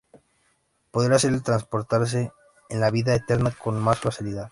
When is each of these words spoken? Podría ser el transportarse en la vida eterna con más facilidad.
Podría 0.89 1.19
ser 1.19 1.31
el 1.31 1.43
transportarse 1.43 2.31
en 2.69 2.79
la 2.79 2.89
vida 2.89 3.13
eterna 3.13 3.51
con 3.51 3.79
más 3.79 3.99
facilidad. 3.99 4.49